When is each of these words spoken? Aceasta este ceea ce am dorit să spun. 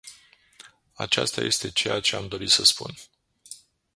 Aceasta 0.97 1.41
este 1.41 1.69
ceea 1.71 1.99
ce 1.99 2.15
am 2.15 2.27
dorit 2.27 2.49
să 2.49 2.63
spun. 2.63 2.91